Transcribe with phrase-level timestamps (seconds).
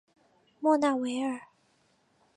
[0.59, 1.41] 莫纳维尔。